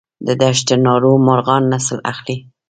[0.25, 2.37] د دشت ناور مرغان نسل اخلي؟